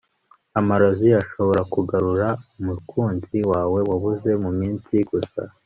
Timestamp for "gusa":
5.09-5.41